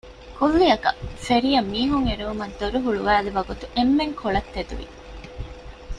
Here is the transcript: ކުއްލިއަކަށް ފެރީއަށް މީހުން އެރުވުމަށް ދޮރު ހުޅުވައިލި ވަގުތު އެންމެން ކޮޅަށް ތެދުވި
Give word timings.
ކުއްލިއަކަށް 0.37 1.01
ފެރީއަށް 1.25 1.69
މީހުން 1.73 2.07
އެރުވުމަށް 2.09 2.55
ދޮރު 2.59 2.77
ހުޅުވައިލި 2.85 3.31
ވަގުތު 3.37 3.65
އެންމެން 3.75 4.13
ކޮޅަށް 4.21 4.51
ތެދުވި 4.53 4.87